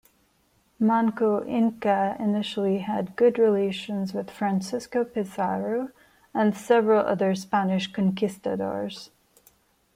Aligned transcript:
Manco 0.79 1.43
Inca 1.45 2.15
initially 2.19 2.79
had 2.79 3.15
good 3.15 3.37
relations 3.37 4.15
with 4.15 4.31
Francisco 4.31 5.03
Pizarro 5.03 5.91
and 6.33 6.57
several 6.57 7.05
other 7.05 7.35
Spanish 7.35 7.85
conquistadors. 7.93 9.11